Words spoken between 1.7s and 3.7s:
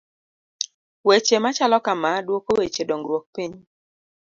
kama, duoko weche dongruok piny.